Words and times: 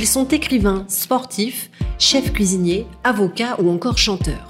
Ils 0.00 0.06
sont 0.06 0.28
écrivains, 0.28 0.84
sportifs, 0.86 1.72
chefs 1.98 2.32
cuisiniers, 2.32 2.86
avocats 3.02 3.60
ou 3.60 3.68
encore 3.68 3.98
chanteurs. 3.98 4.48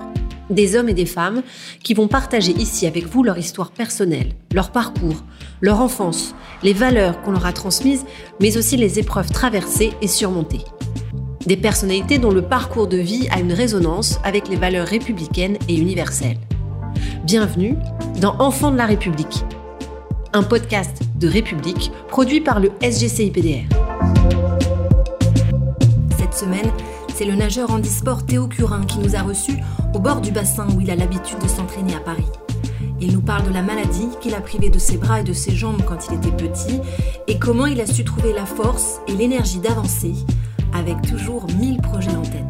Des 0.51 0.77
hommes 0.77 0.91
et 0.91 0.95
des 0.95 1.07
femmes 1.07 1.43
qui 1.83 1.95
vont 1.95 2.07
partager 2.07 2.53
ici 2.53 2.87
avec 2.87 3.07
vous 3.07 3.23
leur 3.23 3.39
histoire 3.39 3.71
personnelle, 3.71 4.35
leur 4.53 4.73
parcours, 4.73 5.25
leur 5.63 5.81
enfance, 5.81 6.35
les 6.63 6.75
valeurs 6.75 7.23
qu'on 7.23 7.31
leur 7.31 7.47
a 7.47 7.55
transmises, 7.55 8.05
mais 8.43 8.59
aussi 8.59 8.77
les 8.77 8.99
épreuves 8.99 9.31
traversées 9.31 9.95
et 10.03 10.07
surmontées. 10.07 10.67
Des 11.47 11.57
personnalités 11.57 12.19
dont 12.19 12.31
le 12.31 12.43
parcours 12.43 12.87
de 12.87 12.99
vie 12.99 13.27
a 13.31 13.41
une 13.41 13.55
résonance 13.55 14.19
avec 14.25 14.49
les 14.49 14.57
valeurs 14.57 14.87
républicaines 14.87 15.57
et 15.67 15.79
universelles. 15.79 16.41
Bienvenue 17.25 17.75
dans 18.21 18.37
Enfants 18.39 18.71
de 18.71 18.77
la 18.77 18.85
République, 18.85 19.47
un 20.35 20.43
podcast 20.43 21.01
de 21.19 21.27
République 21.27 21.91
produit 22.09 22.43
par 22.43 22.61
le 22.61 22.71
SGCIPDR. 22.83 23.65
C'est 27.17 27.25
le 27.25 27.35
nageur 27.35 27.73
handisport 27.73 28.25
Théo 28.25 28.47
Curin 28.47 28.85
qui 28.85 29.01
nous 29.01 29.17
a 29.17 29.23
reçus 29.23 29.59
au 29.93 29.99
bord 29.99 30.21
du 30.21 30.31
bassin 30.31 30.69
où 30.77 30.81
il 30.81 30.89
a 30.89 30.95
l'habitude 30.95 31.41
de 31.41 31.49
s'entraîner 31.49 31.97
à 31.97 31.99
Paris. 31.99 32.29
Il 33.01 33.13
nous 33.13 33.23
parle 33.23 33.49
de 33.49 33.53
la 33.53 33.61
maladie 33.61 34.09
qui 34.21 34.31
l'a 34.31 34.41
privé 34.41 34.71
de 34.71 34.79
ses 34.79 34.99
bras 34.99 35.21
et 35.21 35.25
de 35.25 35.33
ses 35.33 35.51
jambes 35.51 35.83
quand 35.85 36.07
il 36.07 36.15
était 36.15 36.31
petit 36.31 36.81
et 37.27 37.41
comment 37.41 37.67
il 37.67 37.81
a 37.81 37.87
su 37.87 38.05
trouver 38.05 38.33
la 38.33 38.47
force 38.47 39.01
et 39.09 39.13
l'énergie 39.15 39.59
d'avancer 39.59 40.15
avec 40.73 41.03
toujours 41.03 41.45
mille 41.59 41.81
projets 41.81 42.15
en 42.15 42.23
tête. 42.23 42.45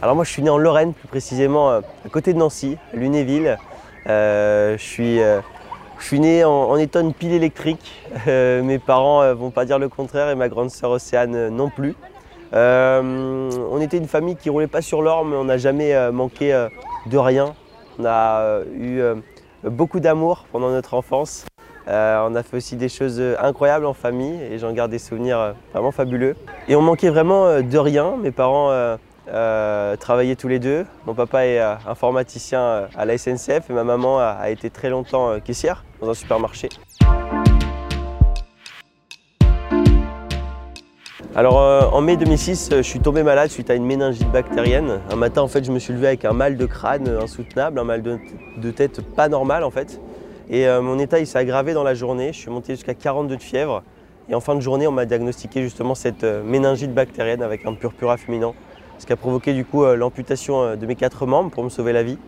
Alors 0.00 0.14
moi 0.14 0.24
je 0.24 0.30
suis 0.30 0.42
né 0.42 0.48
en 0.48 0.56
Lorraine, 0.56 0.94
plus 0.94 1.08
précisément 1.08 1.70
euh, 1.70 1.80
à 2.06 2.08
côté 2.08 2.32
de 2.32 2.38
Nancy, 2.38 2.78
Lunéville. 2.94 3.58
Euh, 4.06 4.78
je, 4.78 4.82
suis, 4.82 5.20
euh, 5.20 5.40
je 5.98 6.04
suis 6.04 6.20
né 6.20 6.44
en, 6.44 6.76
étant 6.76 7.10
pile 7.10 7.32
électrique. 7.32 8.02
mes 8.26 8.78
parents 8.78 9.24
ne 9.24 9.32
vont 9.32 9.50
pas 9.50 9.64
dire 9.64 9.78
le 9.78 9.88
contraire 9.88 10.30
et 10.30 10.34
ma 10.34 10.48
grande 10.48 10.70
sœur 10.70 10.90
Océane 10.90 11.48
non 11.48 11.70
plus. 11.70 11.94
on 12.52 13.80
était 13.80 13.98
une 13.98 14.08
famille 14.08 14.36
qui 14.36 14.50
roulait 14.50 14.66
pas 14.66 14.82
sur 14.82 15.02
l'or 15.02 15.24
mais 15.24 15.36
on 15.36 15.44
n'a 15.44 15.58
jamais 15.58 16.10
manqué 16.12 16.66
de 17.06 17.18
rien. 17.18 17.54
On 17.98 18.04
a 18.04 18.60
eu 18.78 19.00
beaucoup 19.64 20.00
d'amour 20.00 20.46
pendant 20.52 20.70
notre 20.70 20.94
enfance. 20.94 21.46
on 21.86 22.34
a 22.34 22.42
fait 22.42 22.56
aussi 22.56 22.76
des 22.76 22.88
choses 22.88 23.22
incroyables 23.40 23.86
en 23.86 23.94
famille 23.94 24.40
et 24.42 24.58
j'en 24.58 24.72
garde 24.72 24.90
des 24.90 24.98
souvenirs 24.98 25.54
vraiment 25.72 25.92
fabuleux. 25.92 26.36
Et 26.68 26.76
on 26.76 26.82
manquait 26.82 27.10
vraiment 27.10 27.60
de 27.60 27.78
rien. 27.78 28.16
Mes 28.16 28.32
parents 28.32 28.98
euh, 29.28 29.96
travaillé 29.96 30.36
tous 30.36 30.46
les 30.46 30.60
deux. 30.60 30.86
Mon 31.04 31.14
papa 31.14 31.46
est 31.46 31.58
euh, 31.58 31.74
informaticien 31.88 32.60
euh, 32.60 32.86
à 32.96 33.04
la 33.04 33.18
SNCF 33.18 33.70
et 33.70 33.72
ma 33.72 33.82
maman 33.82 34.20
a, 34.20 34.50
été 34.50 34.70
très 34.70 34.88
longtemps 34.88 35.40
caissière 35.40 35.84
dans 36.00 36.10
un 36.10 36.14
supermarché. 36.14 36.68
Alors 41.34 41.56
en 41.92 42.00
mai 42.00 42.16
2006, 42.16 42.70
je 42.76 42.82
suis 42.82 43.00
tombé 43.00 43.22
malade 43.22 43.50
suite 43.50 43.68
à 43.68 43.74
une 43.74 43.84
méningite 43.84 44.30
bactérienne. 44.32 45.00
Un 45.10 45.16
matin, 45.16 45.42
en 45.42 45.48
fait, 45.48 45.64
je 45.64 45.70
me 45.70 45.78
suis 45.78 45.92
levé 45.92 46.06
avec 46.06 46.24
un 46.24 46.32
mal 46.32 46.56
de 46.56 46.64
crâne 46.64 47.08
insoutenable, 47.08 47.78
un 47.78 47.84
mal 47.84 48.02
de, 48.02 48.70
tête 48.70 49.02
pas 49.02 49.28
normal 49.28 49.62
en 49.62 49.70
fait. 49.70 50.00
Et 50.48 50.66
mon 50.80 50.98
état 50.98 51.18
il 51.18 51.26
s'est 51.26 51.38
aggravé 51.38 51.74
dans 51.74 51.84
la 51.84 51.94
journée. 51.94 52.32
Je 52.32 52.38
suis 52.38 52.50
monté 52.50 52.74
jusqu'à 52.74 52.94
42 52.94 53.36
de 53.36 53.42
fièvre. 53.42 53.82
Et 54.30 54.34
en 54.34 54.40
fin 54.40 54.54
de 54.54 54.60
journée, 54.60 54.86
on 54.86 54.92
m'a 54.92 55.04
diagnostiqué 55.04 55.62
justement 55.62 55.94
cette 55.94 56.24
méningite 56.24 56.94
bactérienne 56.94 57.42
avec 57.42 57.66
un 57.66 57.74
purpura 57.74 58.16
fulminant 58.16 58.54
ce 58.98 59.06
qui 59.06 59.12
a 59.12 59.16
provoqué 59.16 59.52
du 59.52 59.64
coup 59.64 59.84
euh, 59.84 59.96
l'amputation 59.96 60.62
euh, 60.62 60.76
de 60.76 60.86
mes 60.86 60.94
quatre 60.94 61.26
membres 61.26 61.50
pour 61.50 61.64
me 61.64 61.68
sauver 61.68 61.92
la 61.92 62.02
vie. 62.02 62.18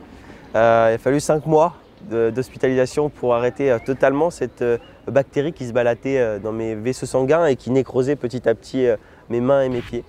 Euh, 0.55 0.89
il 0.91 0.95
a 0.95 0.99
fallu 0.99 1.21
cinq 1.21 1.47
mois 1.47 1.75
d'hospitalisation 2.03 3.09
pour 3.09 3.35
arrêter 3.35 3.77
totalement 3.85 4.31
cette 4.31 4.65
bactérie 5.07 5.53
qui 5.53 5.67
se 5.67 5.73
baladait 5.73 6.39
dans 6.41 6.53
mes 6.53 6.75
vaisseaux 6.75 7.07
sanguins 7.07 7.47
et 7.47 7.57
qui 7.57 7.71
nécrosait 7.71 8.17
petit 8.17 8.49
à 8.49 8.55
petit 8.55 8.87
mes 9.29 9.41
mains 9.41 9.63
et 9.63 9.69
mes 9.69 9.81
pieds. 9.81 10.05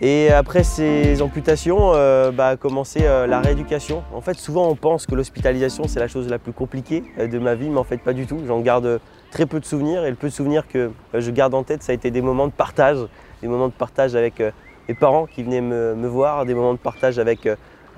Et 0.00 0.30
après 0.30 0.62
ces 0.62 1.20
amputations, 1.22 1.92
bah, 2.32 2.48
a 2.48 2.56
commencé 2.56 3.00
la 3.00 3.40
rééducation. 3.40 4.04
En 4.14 4.20
fait, 4.20 4.38
souvent 4.38 4.68
on 4.68 4.76
pense 4.76 5.06
que 5.06 5.14
l'hospitalisation 5.14 5.84
c'est 5.88 6.00
la 6.00 6.08
chose 6.08 6.28
la 6.28 6.38
plus 6.38 6.52
compliquée 6.52 7.02
de 7.18 7.38
ma 7.38 7.54
vie, 7.54 7.68
mais 7.68 7.78
en 7.78 7.84
fait 7.84 7.98
pas 7.98 8.12
du 8.12 8.26
tout. 8.26 8.38
J'en 8.46 8.60
garde 8.60 9.00
très 9.30 9.46
peu 9.46 9.60
de 9.60 9.64
souvenirs 9.64 10.04
et 10.04 10.10
le 10.10 10.16
peu 10.16 10.28
de 10.28 10.32
souvenirs 10.32 10.66
que 10.66 10.90
euh, 11.14 11.20
je 11.20 11.30
garde 11.30 11.54
en 11.54 11.62
tête, 11.62 11.82
ça 11.82 11.92
a 11.92 11.94
été 11.94 12.10
des 12.10 12.22
moments 12.22 12.46
de 12.46 12.52
partage, 12.52 12.98
des 13.42 13.48
moments 13.48 13.68
de 13.68 13.72
partage 13.72 14.14
avec 14.14 14.40
euh, 14.40 14.50
mes 14.88 14.94
parents 14.94 15.26
qui 15.26 15.42
venaient 15.42 15.60
me, 15.60 16.06
voir, 16.06 16.46
des 16.46 16.54
moments 16.54 16.72
de 16.72 16.78
partage 16.78 17.18
avec 17.18 17.48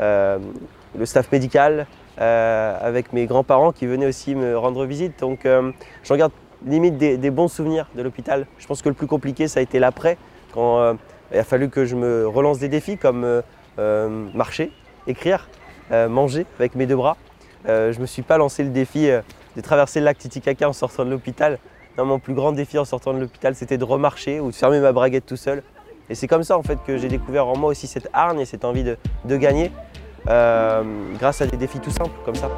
euh, 0.00 0.38
le 0.98 1.06
staff 1.06 1.30
médical, 1.30 1.86
avec 2.18 3.14
mes 3.14 3.24
grands-parents 3.24 3.72
qui 3.72 3.86
venaient 3.86 4.06
aussi 4.06 4.34
me 4.34 4.58
rendre 4.58 4.84
visite. 4.84 5.20
Donc 5.20 5.48
j'en 6.04 6.16
garde 6.16 6.32
limite 6.66 6.98
des, 6.98 7.30
bons 7.30 7.48
souvenirs 7.48 7.86
de 7.94 8.02
l'hôpital. 8.02 8.46
Je 8.58 8.66
pense 8.66 8.82
que 8.82 8.90
le 8.90 8.94
plus 8.94 9.06
compliqué, 9.06 9.48
ça 9.48 9.60
a 9.60 9.62
été 9.62 9.78
l'après, 9.78 10.18
quand 10.52 10.98
il 11.32 11.38
a 11.38 11.44
fallu 11.44 11.70
que 11.70 11.86
je 11.86 11.96
me 11.96 12.28
relance 12.28 12.58
des 12.58 12.68
défis 12.68 12.98
comme 12.98 13.42
marcher, 14.34 14.70
écrire, 15.06 15.48
manger 15.90 16.44
avec 16.58 16.74
mes 16.74 16.84
deux 16.84 16.96
bras. 16.96 17.16
je 17.66 17.96
ne 17.96 18.00
me 18.00 18.06
suis 18.06 18.22
pas 18.22 18.36
lancé 18.36 18.64
le 18.64 18.70
défi 18.70 19.08
de 19.56 19.60
traverser 19.62 20.00
le 20.00 20.04
lac 20.04 20.18
Titicaca 20.18 20.68
en 20.68 20.72
sortant 20.72 21.04
de 21.04 21.10
l'hôpital. 21.10 21.58
mon 21.96 22.18
plus 22.18 22.34
grand 22.34 22.52
défi 22.52 22.78
en 22.78 22.84
sortant 22.84 23.14
de 23.14 23.20
l'hôpital, 23.20 23.54
c'était 23.54 23.78
de 23.78 23.84
remarcher 23.84 24.40
ou 24.40 24.50
de 24.50 24.56
fermer 24.56 24.80
ma 24.80 24.92
braguette 24.92 25.26
tout 25.26 25.36
seul. 25.36 25.62
Et 26.10 26.16
c'est 26.16 26.26
comme 26.26 26.42
ça 26.42 26.58
en 26.58 26.62
fait 26.62 26.78
que 26.84 26.98
j'ai 26.98 27.06
découvert 27.06 27.46
en 27.46 27.56
moi 27.56 27.70
aussi 27.70 27.86
cette 27.86 28.08
hargne 28.12 28.40
et 28.40 28.44
cette 28.44 28.64
envie 28.64 28.82
de, 28.82 29.36
gagner 29.36 29.70
euh, 30.28 30.82
grâce 31.16 31.40
à 31.40 31.46
des 31.46 31.56
défis 31.56 31.78
tout 31.78 31.92
simples 31.92 32.18
comme 32.24 32.34
ça. 32.34 32.50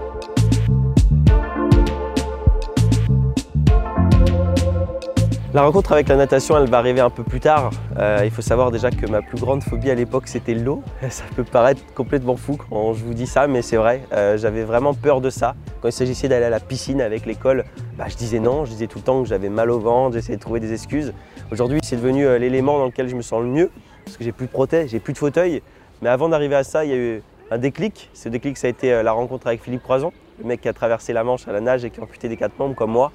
La 5.53 5.61
rencontre 5.61 5.93
avec 5.93 6.09
la 6.09 6.17
natation, 6.17 6.57
elle 6.57 6.71
va 6.71 6.79
arriver 6.79 7.03
un 7.03 7.11
peu 7.11 7.25
plus 7.25 7.41
tard. 7.41 7.69
Euh, 7.99 8.23
il 8.25 8.31
faut 8.31 8.41
savoir 8.41 8.71
déjà 8.71 8.91
que 8.91 9.05
ma 9.05 9.21
plus 9.21 9.39
grande 9.39 9.63
phobie 9.63 9.91
à 9.91 9.95
l'époque, 9.95 10.29
c'était 10.29 10.55
l'eau. 10.55 10.83
Ça 11.11 11.25
peut 11.37 11.45
paraître 11.45 11.83
complètement 11.95 12.37
fou 12.37 12.57
quand 12.57 12.95
je 12.95 13.05
vous 13.05 13.13
dis 13.13 13.27
ça, 13.27 13.47
mais 13.49 13.61
c'est 13.61 13.77
vrai. 13.77 14.03
Euh, 14.15 14.39
j'avais 14.39 14.65
vraiment 14.65 14.95
peur 14.95 15.21
de 15.21 15.29
ça. 15.29 15.55
Quand 15.83 15.89
il 15.89 15.93
s'agissait 15.93 16.27
d'aller 16.27 16.47
à 16.47 16.51
la 16.51 16.59
piscine 16.59 17.03
avec 17.03 17.27
l'école, 17.27 17.67
bah, 17.99 18.07
je 18.09 18.17
disais 18.17 18.39
non. 18.39 18.65
Je 18.65 18.71
disais 18.71 18.87
tout 18.87 19.01
le 19.01 19.05
temps 19.05 19.23
que 19.23 19.29
j'avais 19.29 19.51
mal 19.51 19.71
au 19.71 19.79
ventre, 19.79 20.15
j'essayais 20.15 20.39
de 20.39 20.41
trouver 20.41 20.61
des 20.61 20.73
excuses. 20.73 21.13
Aujourd'hui, 21.53 21.81
c'est 21.83 21.97
devenu 21.97 22.25
euh, 22.25 22.39
l'élément 22.39 22.79
dans 22.79 22.87
lequel 22.87 23.09
je 23.11 23.15
me 23.15 23.21
sens 23.21 23.43
le 23.43 23.49
mieux, 23.49 23.71
parce 24.07 24.17
que 24.17 24.25
j'ai 24.25 24.33
plus 24.33 24.47
de 24.47 24.51
prothèse, 24.51 24.89
j'ai 24.89 25.01
plus 25.01 25.13
de 25.13 25.19
fauteuil. 25.19 25.61
Mais 26.01 26.09
avant 26.09 26.31
d'arriver 26.31 26.55
à 26.55 26.65
ça, 26.65 26.83
il 26.87 26.91
y 26.91 26.95
a 26.95 26.97
eu 26.97 27.23
un 27.51 27.59
déclic. 27.59 28.09
Ce 28.15 28.31
déclic, 28.31 28.57
ça 28.57 28.69
a 28.69 28.71
été 28.71 29.03
la 29.03 29.13
rencontre 29.13 29.49
avec 29.49 29.63
Philippe 29.63 29.83
Croison, 29.83 30.15
le 30.39 30.47
mec 30.47 30.63
qui 30.63 30.69
a 30.71 30.73
traversé 30.73 31.13
la 31.13 31.25
Manche 31.25 31.47
à 31.47 31.53
la 31.53 31.61
nage 31.61 31.85
et 31.85 31.91
qui 31.91 32.01
a 32.01 32.05
amputé 32.05 32.31
des 32.31 32.39
quatre 32.39 32.59
membres 32.59 32.75
comme 32.75 32.93
moi. 32.93 33.13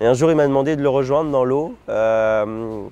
Et 0.00 0.06
un 0.06 0.14
jour, 0.14 0.32
il 0.32 0.36
m'a 0.36 0.48
demandé 0.48 0.74
de 0.74 0.82
le 0.82 0.88
rejoindre 0.88 1.30
dans 1.30 1.44
l'eau. 1.44 1.76
Euh, 1.88 2.82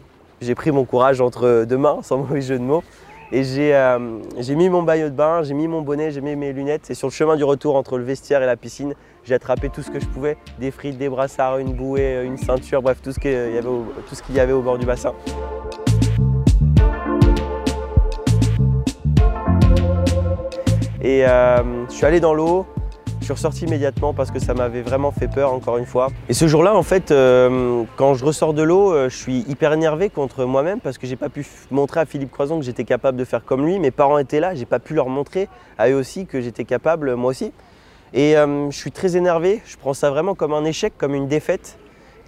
j'ai 0.40 0.54
pris 0.54 0.70
mon 0.70 0.84
courage 0.84 1.20
entre 1.20 1.64
deux 1.64 1.76
mains, 1.76 1.98
sans 2.02 2.18
mauvais 2.18 2.40
jeu 2.40 2.56
de 2.56 2.62
mots. 2.62 2.84
Et 3.30 3.42
euh, 3.74 4.20
j'ai 4.38 4.54
mis 4.54 4.70
mon 4.70 4.80
maillot 4.80 5.10
de 5.10 5.14
bain, 5.14 5.42
j'ai 5.42 5.52
mis 5.52 5.68
mon 5.68 5.82
bonnet, 5.82 6.10
j'ai 6.10 6.22
mis 6.22 6.34
mes 6.34 6.52
lunettes. 6.54 6.90
Et 6.90 6.94
sur 6.94 7.08
le 7.08 7.12
chemin 7.12 7.36
du 7.36 7.44
retour 7.44 7.76
entre 7.76 7.98
le 7.98 8.04
vestiaire 8.04 8.42
et 8.42 8.46
la 8.46 8.56
piscine, 8.56 8.94
j'ai 9.24 9.34
attrapé 9.34 9.68
tout 9.68 9.82
ce 9.82 9.90
que 9.90 10.00
je 10.00 10.06
pouvais. 10.06 10.38
Des 10.58 10.70
frites, 10.70 10.96
des 10.96 11.10
brassards, 11.10 11.58
une 11.58 11.74
bouée, 11.74 12.22
une 12.24 12.38
ceinture, 12.38 12.80
bref, 12.80 13.02
tout 13.02 13.12
ce 13.12 13.20
qu'il 13.20 13.32
y 13.32 13.36
avait 13.36 13.60
tout 13.60 14.14
ce 14.14 14.22
qu'il 14.22 14.34
y 14.34 14.40
avait 14.40 14.54
au 14.54 14.62
bord 14.62 14.78
du 14.78 14.86
bassin. 14.86 15.12
Et 21.02 21.26
euh, 21.26 21.86
je 21.88 21.92
suis 21.92 22.06
allé 22.06 22.20
dans 22.20 22.32
l'eau, 22.32 22.66
suis 23.28 23.34
ressorti 23.34 23.66
immédiatement 23.66 24.14
parce 24.14 24.30
que 24.30 24.38
ça 24.38 24.54
m'avait 24.54 24.80
vraiment 24.80 25.10
fait 25.10 25.28
peur, 25.28 25.52
encore 25.52 25.76
une 25.76 25.84
fois. 25.84 26.08
Et 26.30 26.32
ce 26.32 26.48
jour-là, 26.48 26.74
en 26.74 26.82
fait, 26.82 27.10
euh, 27.10 27.82
quand 27.96 28.14
je 28.14 28.24
ressors 28.24 28.54
de 28.54 28.62
l'eau, 28.62 28.94
euh, 28.94 29.10
je 29.10 29.16
suis 29.16 29.40
hyper 29.48 29.74
énervé 29.74 30.08
contre 30.08 30.46
moi-même 30.46 30.80
parce 30.80 30.96
que 30.96 31.06
j'ai 31.06 31.16
pas 31.16 31.28
pu 31.28 31.46
montrer 31.70 32.00
à 32.00 32.06
Philippe 32.06 32.30
Croison 32.30 32.58
que 32.58 32.64
j'étais 32.64 32.84
capable 32.84 33.18
de 33.18 33.24
faire 33.26 33.44
comme 33.44 33.66
lui. 33.66 33.78
Mes 33.80 33.90
parents 33.90 34.16
étaient 34.16 34.40
là, 34.40 34.54
j'ai 34.54 34.64
pas 34.64 34.78
pu 34.78 34.94
leur 34.94 35.10
montrer 35.10 35.48
à 35.76 35.90
eux 35.90 35.94
aussi 35.94 36.24
que 36.24 36.40
j'étais 36.40 36.64
capable, 36.64 37.16
moi 37.16 37.30
aussi. 37.30 37.52
Et 38.14 38.34
euh, 38.38 38.70
je 38.70 38.78
suis 38.78 38.92
très 38.92 39.18
énervé, 39.18 39.60
je 39.66 39.76
prends 39.76 39.92
ça 39.92 40.08
vraiment 40.08 40.34
comme 40.34 40.54
un 40.54 40.64
échec, 40.64 40.94
comme 40.96 41.14
une 41.14 41.28
défaite. 41.28 41.78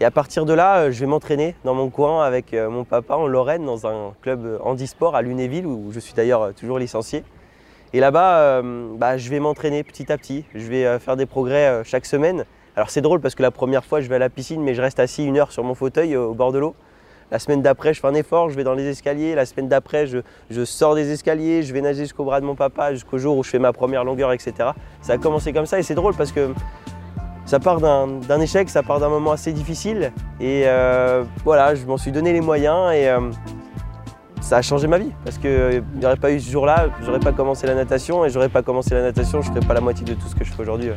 Et 0.01 0.05
à 0.05 0.11
partir 0.11 0.45
de 0.45 0.53
là, 0.53 0.91
je 0.91 1.01
vais 1.01 1.07
m'entraîner 1.07 1.55
dans 1.65 1.75
mon 1.75 1.89
coin 1.89 2.25
avec 2.25 2.55
mon 2.55 2.85
papa 2.85 3.17
en 3.17 3.27
Lorraine, 3.27 3.65
dans 3.65 3.87
un 3.87 4.13
club 4.21 4.59
handisport 4.63 5.15
à 5.15 5.21
Lunéville, 5.21 5.67
où 5.67 5.93
je 5.93 6.01
suis 6.01 6.15
d'ailleurs 6.15 6.55
toujours 6.55 6.79
licencié. 6.79 7.23
Et 7.93 7.99
là-bas, 7.99 8.39
euh, 8.39 8.87
bah, 8.97 9.19
je 9.19 9.29
vais 9.31 9.41
m'entraîner 9.41 9.83
petit 9.83 10.13
à 10.13 10.17
petit. 10.17 10.45
Je 10.55 10.69
vais 10.69 10.87
euh, 10.87 10.99
faire 11.01 11.17
des 11.17 11.27
progrès 11.27 11.67
euh, 11.67 11.85
chaque 11.85 12.07
semaine. 12.07 12.45
Alors 12.77 12.89
c'est 12.89 13.01
drôle 13.01 13.21
parce 13.21 13.35
que 13.35 13.43
la 13.43 13.51
première 13.51 13.85
fois, 13.85 14.01
je 14.01 14.09
vais 14.09 14.15
à 14.15 14.21
la 14.21 14.29
piscine, 14.29 14.63
mais 14.63 14.75
je 14.75 14.83
reste 14.83 15.01
assis 15.01 15.25
une 15.25 15.37
heure 15.37 15.51
sur 15.51 15.65
mon 15.65 15.75
fauteuil 15.75 16.17
au 16.17 16.33
bord 16.33 16.53
de 16.53 16.61
l'eau. 16.61 16.77
La 17.33 17.41
semaine 17.41 17.63
d'après, 17.63 17.93
je 17.93 18.01
fais 18.01 18.07
un 18.07 18.15
effort, 18.15 18.49
je 18.49 18.55
vais 18.55 18.63
dans 18.63 18.75
les 18.75 18.87
escaliers. 18.87 19.35
La 19.35 19.45
semaine 19.45 19.69
d'après, 19.69 20.07
je, 20.07 20.65
sors 20.65 20.95
des 20.95 21.11
escaliers, 21.11 21.63
je 21.63 21.73
vais 21.73 21.81
nager 21.81 22.03
jusqu'au 22.03 22.25
bras 22.25 22.41
de 22.41 22.47
mon 22.47 22.55
papa, 22.55 22.93
jusqu'au 22.93 23.19
jour 23.19 23.37
où 23.37 23.43
je 23.43 23.51
fais 23.51 23.59
ma 23.59 23.73
première 23.73 24.05
longueur, 24.05 24.33
etc. 24.33 24.71
Ça 25.03 25.15
a 25.15 25.19
commencé 25.19 25.53
comme 25.53 25.67
ça 25.67 25.79
et 25.79 25.83
c'est 25.83 25.95
drôle 25.95 26.15
parce 26.15 26.33
que 26.33 26.53
ça 27.45 27.59
part 27.59 27.81
d'un 27.81 28.41
échec, 28.41 28.69
ça 28.69 28.83
part 28.83 29.01
d'un 29.01 29.09
moment 29.09 29.33
assez 29.33 29.53
difficile. 29.53 30.13
Et 30.41 30.65
voilà, 31.45 31.75
je 31.77 31.85
m'en 31.87 31.97
suis 31.97 32.13
donné 32.13 32.33
les 32.33 32.41
moyens 32.41 32.93
et 32.93 33.09
ça 34.51 34.57
a 34.57 34.63
changé 34.63 34.89
ma 34.89 34.99
vie 34.99 35.13
parce 35.25 35.39
qu'il 35.39 35.85
n'y 35.95 36.05
aurait 36.05 36.17
pas 36.17 36.33
eu 36.33 36.41
ce 36.41 36.51
jour-là, 36.51 36.87
j'aurais 37.05 37.21
pas 37.21 37.31
commencé 37.31 37.69
la 37.69 37.77
natation 37.77 38.25
et 38.25 38.31
j'aurais 38.31 38.49
pas 38.49 38.63
commencé 38.63 38.93
la 38.95 39.03
natation, 39.03 39.43
je 39.43 39.49
ne 39.49 39.55
ferais 39.55 39.65
pas 39.65 39.75
la 39.75 39.81
moitié 39.81 40.05
de 40.05 40.15
tout 40.15 40.27
ce 40.27 40.35
que 40.35 40.43
je 40.43 40.51
fais 40.51 40.63
aujourd'hui. 40.63 40.91